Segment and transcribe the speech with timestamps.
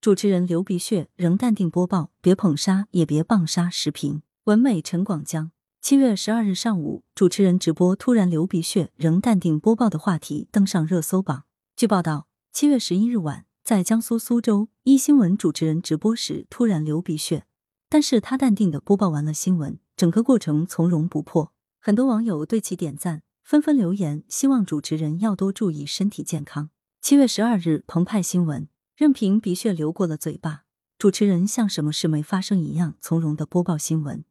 [0.00, 3.68] 主持人流鼻血仍淡定播报，别捧杀也别棒杀。
[3.68, 5.50] 时评文美陈广江。
[5.80, 11.42] 七月十二日上午，主持人直播突然流鼻血仍淡定播报的话题登上热搜榜。
[11.74, 17.46] 据报道，七月十一日晚，在江苏苏州一新闻主持人直播时突然流鼻血，
[17.88, 21.52] 但是他淡定的播报完了新闻，整个过程从容不迫。
[21.80, 26.70] 很多网友对其点赞，纷纷留言希望主持人要多注意身体健康。
[27.00, 28.68] 七月十二日，澎湃新闻。
[28.98, 30.64] 任凭鼻血流过了嘴巴，
[30.98, 34.24] 主持人像什么事没发生一样从容的播报新闻，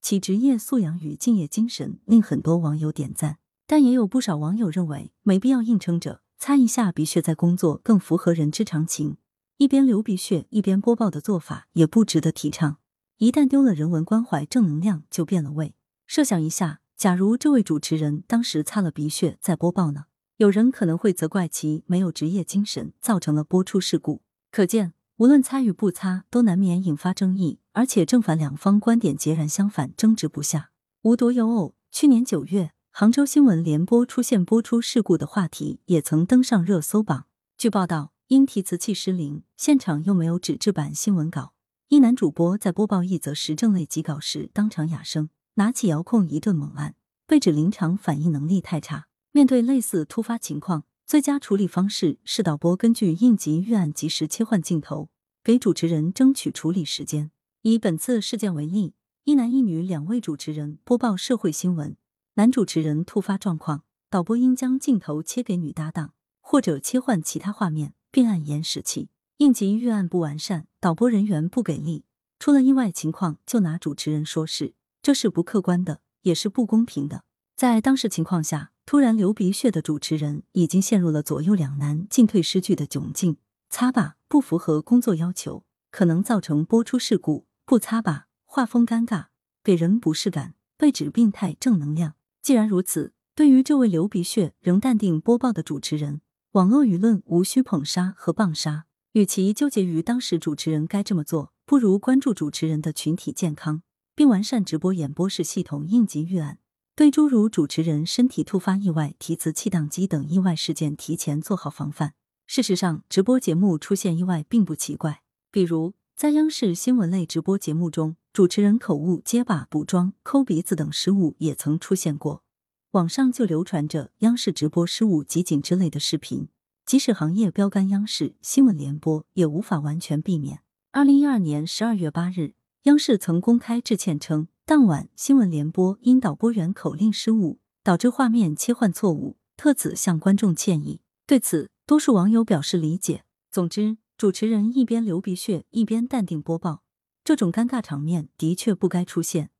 [0.00, 3.36] 其职业素养与敬业精神令很多网友点赞。
[3.66, 9.18] 但也有不少网友认为，没必要硬撑着，擦一下鼻血再工作更符合人之常情。
[9.58, 12.78] 一边流鼻血一边播报的做法也不值得提倡。
[13.18, 15.74] 一旦丢了人文关怀，正能量就变了味。
[16.06, 20.04] 设想一下，假如这位主持人当时擦了鼻血再播报呢？
[20.36, 24.22] 有人可能会责怪其没有职业精神，造成了播出事故。
[24.50, 30.70] 可见，无论擦与不擦，都难免引发争议，而且正反两方观点截然相反，争执不下。
[31.02, 37.26] 无独有偶，去年九月，杭州新闻联播出现播出事故的话题，也曾登上热搜榜。
[37.56, 41.52] 据报道，因提词器失灵，现场又没有纸质版新闻稿，
[41.90, 49.06] 一男主播在播报一则时政类集稿时，当场哑声，拿起遥控一顿猛按，被指临场反应能力太差。
[49.34, 55.08] 面对类似突发情况，最佳处理方式是导播根据应急预案及时切换镜头，
[55.42, 57.32] 给主持人争取处理时间。
[57.62, 61.96] 以本次事件为例，一男一女两位主持人播报社会新闻，
[62.34, 69.08] 男主持人突发状况，导播应将镜头切给女搭档，或者切换其他画面，并按延时器。
[69.38, 72.04] 应急预案不完善，导播人员不给力，
[72.38, 77.24] 出了意外情况就拿主持人说事，这是不客观的，也是不公平的。
[77.56, 78.70] 在当时情况下。
[78.86, 83.38] 突然流鼻血的主持人已经陷入了左右两难、进退失据的窘境。
[83.70, 89.26] 擦吧，不符合工作要求，可能造成播出事故；不擦吧，画风尴尬，
[89.64, 92.14] 给人不适感，被指病态正能量。
[92.42, 96.20] 既然如此，对于这位流鼻血仍淡定播报的主持人，
[96.52, 98.84] 网络舆论无需捧杀和棒杀。
[99.12, 103.82] 与其纠结于当时主持人该这么做，不如关注主持人的群体健康，
[104.14, 106.58] 并完善直播演播室系统应急预案。
[106.96, 112.14] 对诸如主持人身体突发意外、提词器宕机等意外事件提前做好防范。
[112.46, 115.22] 事实上，直播节目出现意外并不奇怪。
[115.50, 122.44] 比如，在央视新闻类直播节目中，主持人口误、结巴、补妆、抠鼻子等失误也曾出现过。
[122.92, 126.46] 网上就流传着央视直播失误集锦之类的视频。
[126.86, 130.60] 即使行业标杆央视新闻联播，也无法完全避免。
[130.92, 132.52] 二零一二年十二月八日，
[132.84, 134.46] 央视曾公开致歉称。
[134.66, 141.02] 当晚新闻联播因导播员口令失误，导致画面切换错误，特此向观众歉意。
[141.26, 143.24] 对此，多数网友表示理解。
[143.50, 146.82] 总之，主持人一边流鼻血一边淡定播报，
[147.22, 149.50] 这种尴尬场面的确不该出现，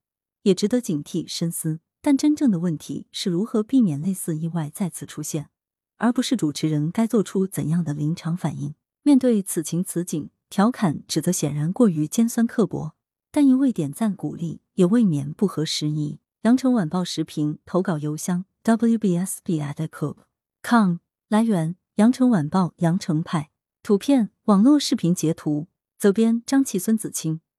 [0.41, 1.81] 也值得警惕深思。
[2.01, 5.49] 但真正的问题是如何避免类似意外再次出现，
[5.97, 8.73] 而不是主持人该做出怎样的临场反应。
[9.03, 12.94] 面对此情此景，调侃指责显然过于尖酸刻薄。
[13.35, 16.21] 但一味点赞鼓励，也未免不合时宜。
[16.43, 20.19] 羊城晚报时评投稿邮箱：wbsb@com。
[21.27, 23.51] 来源：羊城晚报羊城派。
[23.83, 25.67] 图片：网络视频截图。
[25.97, 27.41] 责编：张琪、孙子清。